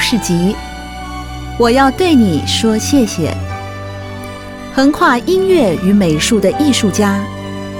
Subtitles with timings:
[0.00, 0.56] 事集，
[1.58, 3.36] 我要对你说谢谢。
[4.74, 7.22] 横跨音乐与美术的艺术家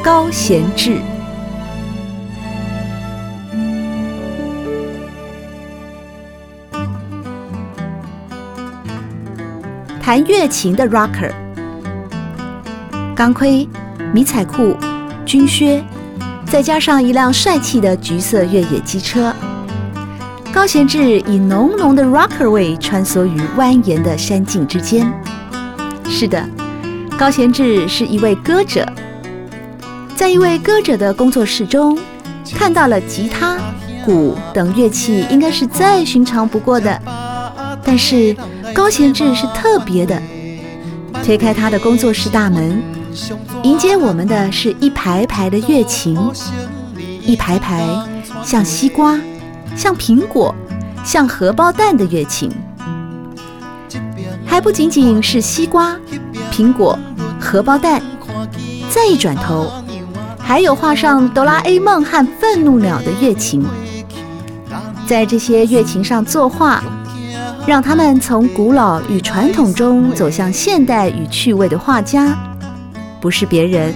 [0.02, 0.98] 高贤志，
[10.02, 11.32] 弹乐琴的 rocker，
[13.16, 13.66] 钢盔、
[14.12, 14.76] 迷彩裤、
[15.24, 15.82] 军靴，
[16.44, 19.34] 再加上一辆帅气的橘色越野机车。
[20.52, 25.10] 高贤志以浓浓的 rocker 味穿梭于蜿蜒的山径之间。
[26.08, 26.44] 是的，
[27.16, 28.84] 高贤志是一位歌者，
[30.16, 31.96] 在一位歌者的工作室中，
[32.52, 33.58] 看到了吉他、
[34.04, 37.00] 鼓等乐器，应该是再寻常不过的。
[37.84, 38.36] 但是
[38.74, 40.20] 高贤志是特别的，
[41.24, 42.82] 推开他的工作室大门，
[43.62, 46.18] 迎接我们的是一排排的乐琴，
[47.24, 47.86] 一排排
[48.44, 49.18] 像西瓜。
[49.80, 50.54] 像苹果、
[51.02, 52.50] 像荷包蛋的乐琴，
[54.44, 55.96] 还不仅仅是西瓜、
[56.52, 56.98] 苹果、
[57.40, 58.02] 荷包蛋。
[58.90, 59.72] 再一转头，
[60.38, 63.64] 还有画上哆啦 A 梦和愤怒鸟的乐琴。
[65.06, 66.84] 在这些乐琴上作画，
[67.66, 72.38] 让他们从古老与传统中走向现代与趣味的画家，
[73.18, 73.94] 不是别人，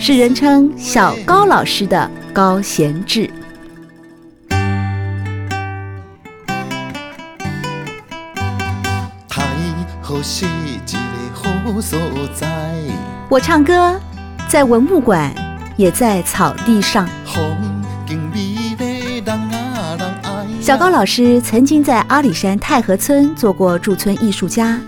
[0.00, 3.30] 是人称小高老师的高贤志。
[13.28, 14.00] 我唱歌，
[14.48, 15.30] 在文物馆，
[15.76, 17.06] 也在草地上。
[20.62, 24.80] 小高老师曾经在阿里山太和村做过驻村艺术家，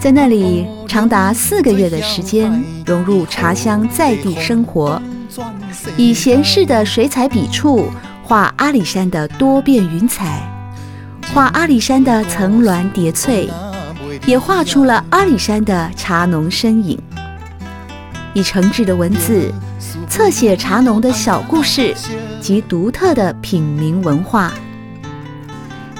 [0.00, 2.50] 在那里长达四个月的时间，
[2.84, 5.00] 融入茶乡在地生活，
[5.96, 7.88] 以闲适的水彩笔触
[8.24, 10.42] 画阿里山的多变云彩，
[11.32, 13.48] 画阿里山的层峦叠翠。
[14.26, 17.00] 也画出了阿里山的茶农身影，
[18.32, 19.52] 以诚挚的文字
[20.08, 21.94] 侧写茶农的小故事
[22.40, 24.52] 及独特的品茗文化。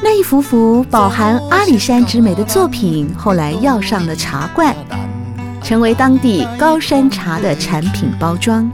[0.03, 4.75] 那一幅幅饱含阿里山之美的作品，后来要上了茶罐，
[5.63, 8.71] 成为当地高山茶的产品包装。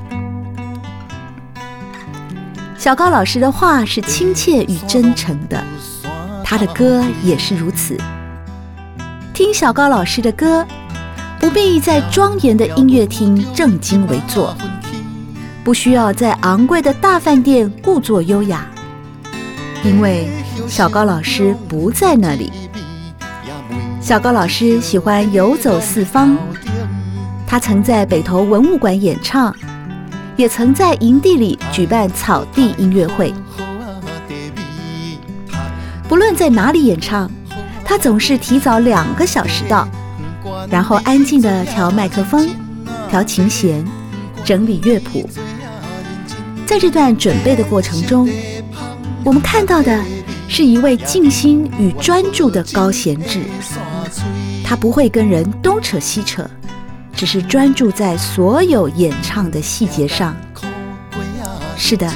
[2.76, 5.64] 小高老师的画是亲切与真诚的，
[6.44, 7.98] 他的歌也是如此。
[9.36, 10.66] 听小高老师的歌，
[11.38, 14.56] 不必在庄严的音乐厅正襟危坐，
[15.62, 18.66] 不需要在昂贵的大饭店故作优雅，
[19.84, 20.26] 因为
[20.66, 22.50] 小高老师不在那里。
[24.00, 26.38] 小高老师喜欢游走四方，
[27.46, 29.54] 他曾在北投文物馆演唱，
[30.36, 33.34] 也曾在营地里举办草地音乐会。
[36.08, 37.30] 不论在哪里演唱。
[37.86, 39.88] 他总是提早两个小时到，
[40.68, 42.48] 然后安静地调麦克风、
[43.08, 43.84] 调琴弦、
[44.44, 45.28] 整理乐谱。
[46.66, 48.28] 在这段准备的过程中，
[49.24, 50.04] 我们看到的
[50.48, 53.42] 是一位静心与专注的高贤志。
[54.64, 56.44] 他不会跟人东扯西扯，
[57.14, 60.36] 只是专注在所有演唱的细节上。
[61.76, 62.12] 是的，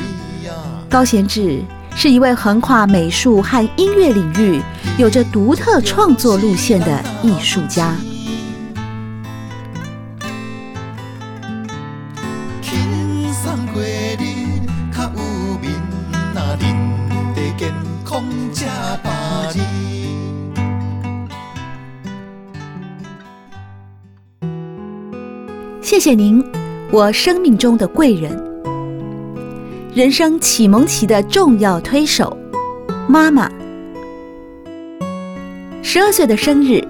[0.88, 1.62] 高贤志。
[2.02, 4.58] 是一位横跨美术和音乐领域、
[4.96, 7.94] 有着独特创作路线的艺术家。
[25.82, 26.42] 谢谢您，
[26.90, 28.49] 我生命中的贵人。
[30.00, 32.34] 人生启蒙期的重要推手，
[33.06, 33.50] 妈妈。
[35.82, 36.82] 十二岁的生日，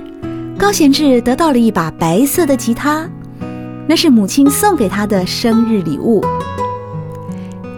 [0.56, 3.10] 高贤志得到了一把白色的吉他，
[3.88, 6.24] 那是母亲送给他的生日礼物。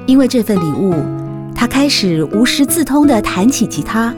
[0.05, 0.95] 因为这份礼物，
[1.55, 4.15] 他开始无师自通地弹起吉他，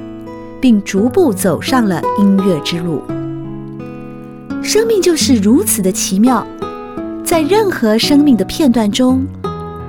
[0.61, 3.01] 并逐步走上了音乐之路。
[4.65, 6.45] 生命就是如此的奇妙，
[7.25, 9.25] 在任何生命的片段中。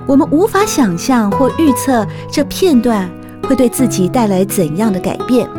[0.07, 3.09] 我们无法想象或预测这片段
[3.43, 5.49] 会对自己带来怎样的改变，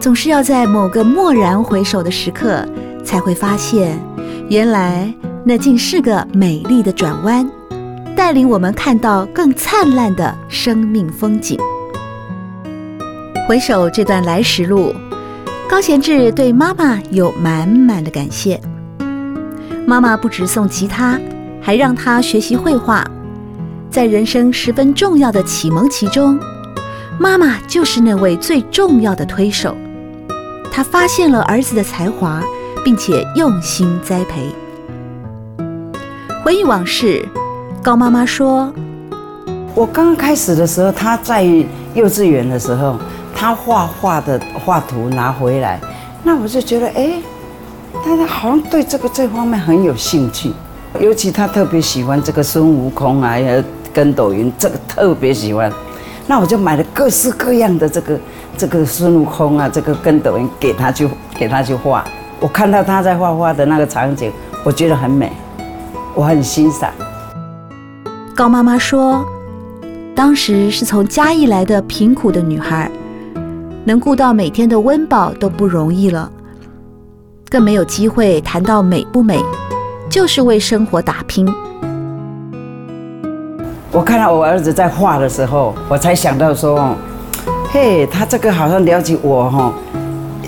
[0.00, 2.66] 总是要在某个蓦然回首的时刻，
[3.04, 3.98] 才会发现，
[4.48, 5.12] 原来
[5.44, 7.48] 那竟是个美丽的转弯，
[8.16, 11.58] 带领我们看到更灿烂的生命风景。
[13.48, 14.92] 回首这段来时路，
[15.68, 18.60] 高贤志对妈妈有满满的感谢。
[19.86, 21.18] 妈妈不只送吉他，
[21.62, 23.04] 还让他学习绘画。
[23.90, 26.38] 在人生十分重要的启蒙期中，
[27.18, 29.74] 妈妈就是那位最重要的推手。
[30.70, 32.42] 她发现了儿子的才华，
[32.84, 34.54] 并且用心栽培。
[36.44, 37.26] 回忆往事，
[37.82, 38.70] 高妈妈说
[39.74, 41.42] ：“我刚开始的时候，他在
[41.94, 42.98] 幼稚园的时候，
[43.34, 45.80] 他画画的画图拿回来，
[46.22, 47.14] 那我就觉得，哎，
[48.04, 50.52] 他好像对这个这方面很有兴趣。
[50.98, 53.36] 尤其他特别喜欢这个孙悟空啊，
[53.98, 55.72] 跟斗云，这个特别喜欢。
[56.24, 58.20] 那我就买了各式各样的这个
[58.56, 62.04] 这个孙悟空啊，这个跟斗云给他去给他去画。
[62.38, 64.30] 我看到他在画画的那个场景，
[64.62, 65.32] 我觉得很美。”
[66.14, 66.92] 我很欣赏。
[68.36, 69.26] 高妈妈说，
[70.14, 72.88] 当时是从嘉义来的贫苦的女孩，
[73.84, 76.30] 能顾到每天的温饱都不容易了，
[77.50, 79.40] 更没有机会谈到美不美，
[80.08, 81.52] 就是为生活打拼。
[83.90, 86.94] 我看到我儿子在画的时候，我才想到说，
[87.72, 89.72] 嘿，他这个好像了解我哈，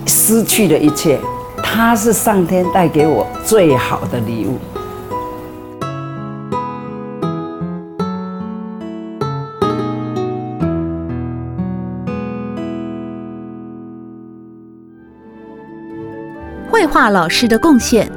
[0.06, 1.18] 失去的一切，
[1.62, 4.58] 他是上天带给我最好的礼物。
[16.70, 18.10] 绘画老师的贡献，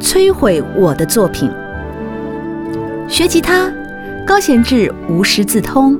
[0.00, 1.50] 摧毁我的作品。
[3.08, 3.72] 学吉他，
[4.28, 5.98] 高贤志无师自通，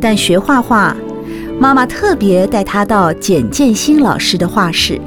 [0.00, 0.96] 但学画画，
[1.60, 4.98] 妈妈特别带他到简建新老师的画室。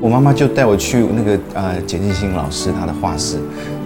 [0.00, 3.36] 我妈妈就带我去那个呃简建新老师他的画室，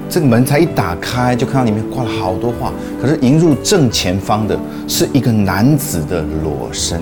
[0.08, 4.58] 这个门才一打开，就看到里面挂了好多画，可是迎入正前方的
[4.88, 6.98] 是一个男子的裸身，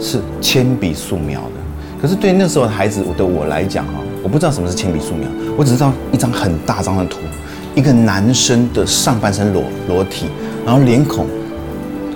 [0.00, 2.00] 是铅笔素描的。
[2.00, 7.18] 可是对那时候的孩子的我来讲哈，我不知道什么是铅笔素描，我只知道一张很大张的图，
[7.74, 10.26] 一个男生的上半身裸裸体，
[10.64, 11.26] 然后脸孔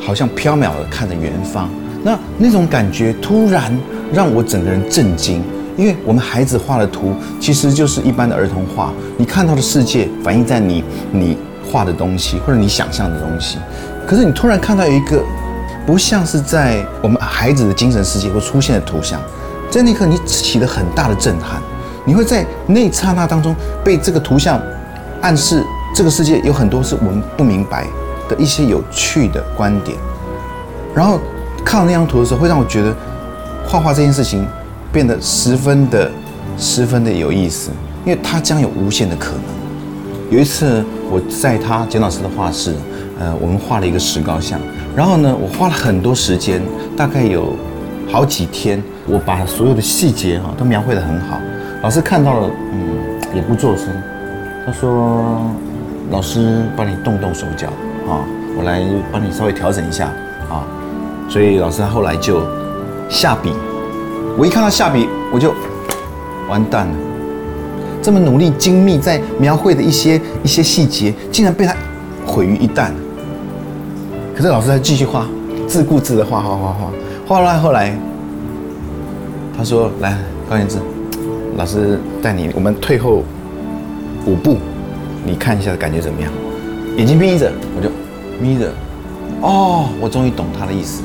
[0.00, 1.68] 好像飘渺的看着远方，
[2.02, 3.76] 那那种感觉突然
[4.12, 5.42] 让我整个人震惊，
[5.76, 11.36] 因为我们孩子画的图其实就是一般的儿童画，你看到的世界反映在你你
[11.70, 13.58] 画的东西或者你想象的东西，
[14.06, 15.22] 可是你突然看到一个
[15.84, 19.20] 不像是在我们孩子的精神世界会出现的图像。
[19.70, 21.60] 在那刻，你起了很大的震撼，
[22.06, 24.58] 你会在那刹那当中被这个图像
[25.20, 27.86] 暗示，这个世界有很多是我们不明白
[28.28, 29.96] 的一些有趣的观点。
[30.94, 31.18] 然后
[31.64, 32.94] 看到那张图的时候，会让我觉得
[33.66, 34.46] 画画这件事情
[34.92, 36.10] 变得十分的、
[36.56, 37.70] 十分的有意思，
[38.04, 39.42] 因为它将有无限的可能。
[40.30, 42.74] 有一次我在他简老师的画室，
[43.18, 44.60] 呃，我们画了一个石膏像，
[44.94, 46.60] 然后呢，我花了很多时间，
[46.96, 47.56] 大概有
[48.10, 48.82] 好几天。
[49.10, 51.38] 我把所有的细节哈都描绘得很好，
[51.82, 52.78] 老师看到了，嗯，
[53.34, 53.86] 也不作声。
[54.68, 55.50] 他说
[56.12, 57.68] ：“老师帮你动动手脚
[58.06, 58.20] 啊，
[58.54, 60.08] 我来帮你稍微调整一下
[60.50, 60.60] 啊。”
[61.26, 62.42] 所以老师他后来就
[63.08, 63.50] 下笔。
[64.36, 65.54] 我一看到下笔，我就
[66.50, 66.92] 完蛋了。
[68.02, 71.74] 这么努力精密在描绘的一些一些细节，竟然被他
[72.26, 72.90] 毁于一旦。
[74.36, 75.26] 可是老师还继续画，
[75.66, 76.90] 自顾自的画画画画，
[77.26, 77.98] 画到后来。
[79.56, 80.76] 他说：“来，高言志，
[81.56, 83.22] 老师带你，我们退后
[84.28, 84.58] 五步，
[85.24, 86.30] 你看一下感觉怎么样？
[86.98, 87.88] 眼睛眯着，我就
[88.38, 88.70] 眯着。
[89.40, 91.02] 哦，我终于懂他的意思。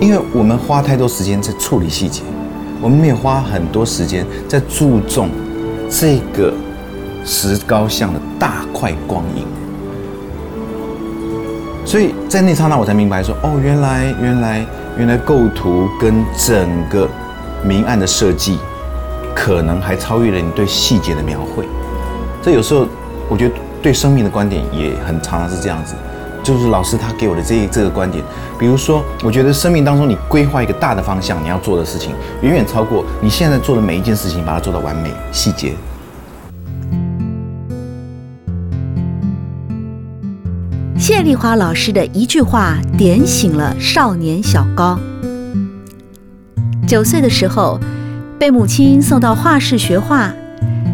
[0.00, 2.22] 因为我们花太多时间在处理细节，
[2.80, 5.28] 我们没有花很多时间在注重
[5.88, 6.52] 这个
[7.24, 9.46] 石膏像的大块光影。
[11.84, 14.66] 所以在那刹那，我才明白说：哦，原来，原来。”
[14.98, 17.08] 原来构图跟整个
[17.64, 18.58] 明暗的设计，
[19.34, 21.66] 可能还超越了你对细节的描绘。
[22.42, 22.86] 这有时候，
[23.28, 25.94] 我觉得对生命的观点也很常常是这样子。
[26.42, 28.24] 就是老师他给我的这这个观点，
[28.58, 32.10] 比如说，我觉得生命当中你规划一个大的方向，你要做的事情，
[32.42, 35.72] 远远超过你现在做的每一件事情，把它做到完美细节。
[40.98, 44.98] 谢丽华老师的一句话点醒了少年小高。
[46.88, 47.78] 九岁的时候，
[48.42, 50.34] 被母亲送到画室学画，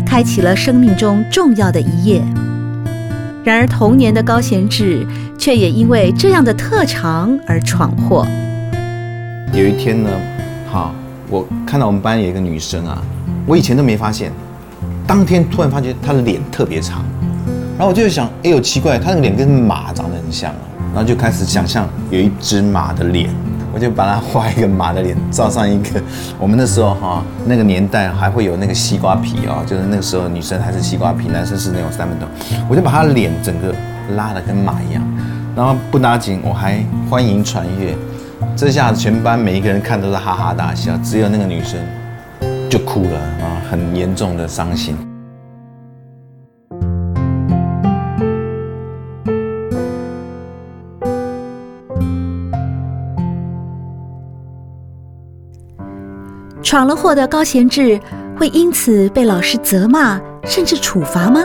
[0.04, 2.22] 开启了生命中重要的一页。
[3.42, 5.06] 然而，童年的高贤志
[5.38, 8.26] 却也因为这样的特长而闯祸。
[9.54, 10.10] 有一天呢，
[10.70, 10.94] 好，
[11.30, 13.02] 我看到我们班有一个女生啊，
[13.46, 14.30] 我以前都没发现，
[15.06, 17.02] 当天突然发觉她的脸特别长。
[17.78, 20.68] 然后我就想，哎呦奇怪，她那个脸跟马长得很像哦。
[20.92, 23.30] 然后就开始想象有一只马的脸，
[23.78, 26.02] 就把它画一个马的脸，照上一个。
[26.38, 32.26] 我们那时候哈，那个年代还会有那个西瓜皮哦，就是那个时候女生还是西瓜皮，男生是那种三分头。
[32.68, 33.74] 我就把他脸整个
[34.16, 35.02] 拉的跟马一样，
[35.54, 37.96] 然后不打紧，我还欢迎传阅。
[38.56, 41.78] 这下子全班每一个人看都是哈哈大笑，只有那个女生
[42.68, 44.98] 就哭了啊，很严重的伤心。
[56.62, 57.98] 闯了祸的高贤志
[58.36, 61.42] 会因此被老师责骂，甚至处罚吗？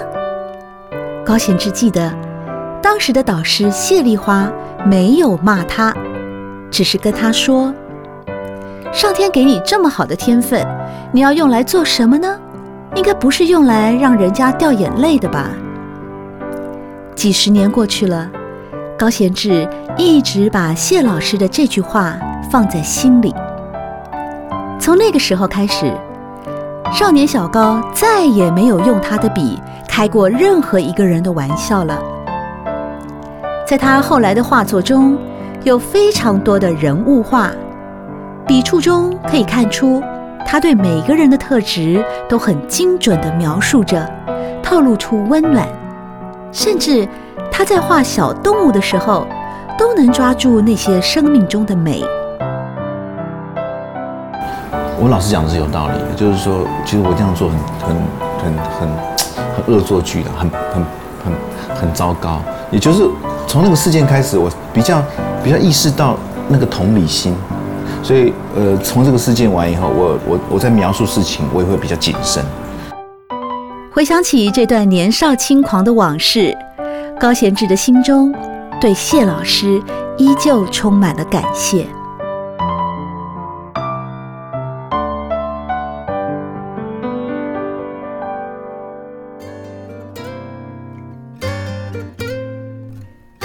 [1.23, 2.11] 高贤志记得，
[2.81, 4.51] 当时的导师谢丽花
[4.85, 5.95] 没有骂他，
[6.69, 7.73] 只是跟他说
[8.91, 10.65] ：“上天给你这么好的天分，
[11.11, 12.37] 你要用来做什么呢？
[12.95, 15.49] 应该不是用来让人家掉眼泪的吧？”
[17.15, 18.29] 几十年过去了，
[18.97, 22.17] 高贤志一直把谢老师的这句话
[22.51, 23.33] 放在心里。
[24.83, 25.89] 从那个时候开始，
[26.91, 31.97] 少年小高再也没有用他的笔开过任何一个人的玩笑了。
[33.65, 35.17] 在他后来的画作中，
[35.63, 37.49] 有非常多的人物画，
[38.45, 40.03] 笔触中可以看出
[40.45, 44.05] 他对每个人的特质都很精准地描述着，
[44.61, 45.65] 透露出温暖。
[46.51, 47.07] 甚至
[47.49, 49.25] 他在画小动物的时候，
[49.79, 52.03] 都能抓住那些生命中的美。
[54.99, 57.95] 我老师讲的是有道理的，就是说，其实我这样做很很
[58.43, 58.89] 很很
[59.55, 60.85] 很恶作剧的，很很
[61.25, 61.33] 很
[61.75, 62.41] 很糟糕。
[62.71, 63.07] 也就是
[63.47, 65.03] 从那个事件开始，我比较
[65.43, 66.15] 比较意识到
[66.47, 67.35] 那个同理心，
[68.01, 72.43] 所以呃，从这个事件完以后，我我我在描述事情，我也会比较谨慎。
[73.93, 76.55] 回想起这段年少轻狂的往事，
[77.19, 78.33] 高贤志的心中
[78.79, 79.81] 对谢老师
[80.17, 81.85] 依旧充满了感谢。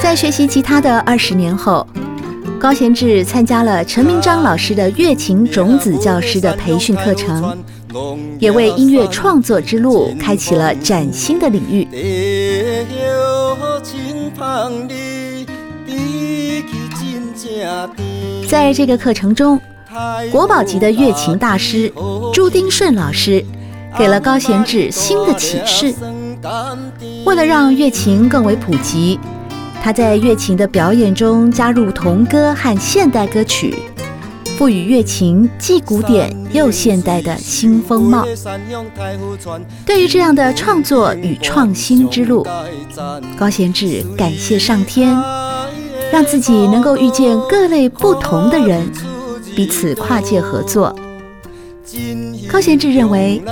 [0.08, 1.86] 在学习吉他的二十年后，
[2.58, 7.54] 高贤志参加了陈明章老师的乐琴种子教师的培训课程，
[8.38, 11.86] 也为音乐创作之路开启了崭新的领域。
[18.48, 19.60] 在这个课程中，
[20.32, 21.92] 国宝级的乐琴大师
[22.32, 23.44] 朱丁顺老师
[23.98, 25.92] 给了高贤志新的启示。
[27.26, 29.20] 为了让乐琴更为普及。
[29.82, 33.74] 他在乐琴的表演中加入童歌和现代歌曲，
[34.56, 38.26] 赋予乐琴既古典又现代的新风貌。
[39.86, 42.46] 对于这样的创作与创新之路，
[43.38, 45.16] 高贤志感谢上天，
[46.12, 48.86] 让自己能够遇见各类不同的人，
[49.54, 50.94] 彼此跨界合作。
[52.50, 53.42] 高贤志认为，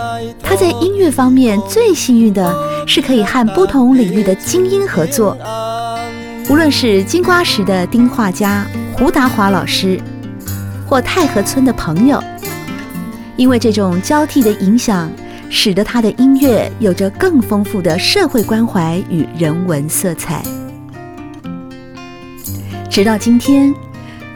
[0.43, 2.55] 他在音乐方面最幸运的
[2.87, 5.35] 是可以和不同领域的精英合作。
[6.49, 10.01] 无论是金瓜石的丁画家胡达华老师，
[10.87, 12.23] 或太和村的朋友，
[13.37, 15.11] 因为这种交替的影响，
[15.51, 20.41] 使得他的音乐有着更丰富的社会关怀与人文色彩。
[22.89, 23.75] 直到今天，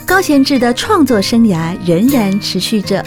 [0.04, 3.04] 高贤志的创作生涯仍然持续着，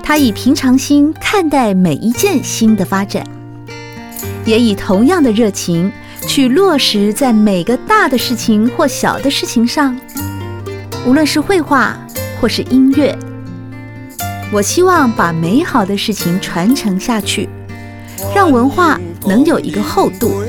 [0.00, 3.26] 他以平常心看待每一件新的发展，
[4.44, 5.90] 也以同样的热情。
[6.34, 9.94] 去落实在每个大的事情或小的事情上，
[11.06, 11.94] 无论是绘画
[12.40, 13.14] 或是音乐，
[14.50, 17.50] 我希望把美好的事情传承下去，
[18.34, 20.42] 让文化能有一个厚度，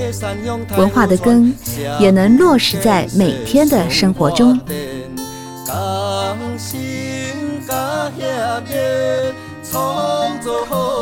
[0.77, 1.53] 文化的根
[1.99, 4.57] 也能落实在每天的生活中。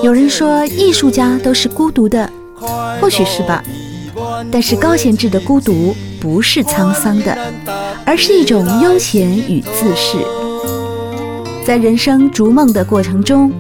[0.04, 2.28] 有人说艺术家都是孤独的，
[3.00, 3.64] 或许是吧。
[4.50, 7.38] 但是高贤志的孤独不是沧桑的，
[8.06, 10.18] 而是一种悠闲与自适。
[11.66, 13.52] 在人生逐梦的过程中，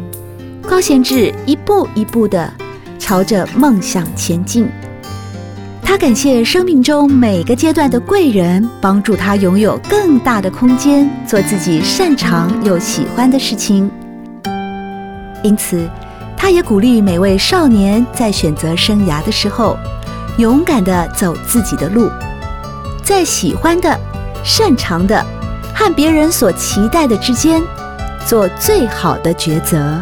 [0.61, 2.51] 高贤志一步一步地
[2.97, 4.67] 朝着梦想前进。
[5.83, 13.91] 他感谢生命中每个阶段的贵人，帮助他拥有更大的空间，做自己擅长又喜欢的事情。
[15.43, 15.88] 因此，
[16.38, 19.77] 他也鼓励每位少年在选择生涯的时候。
[20.38, 22.09] 勇敢地走自己的路，
[23.03, 24.00] 在喜欢的、
[24.43, 25.23] 擅长的
[25.75, 27.61] 和别人所期待的之间，
[28.25, 30.01] 做最好的抉择。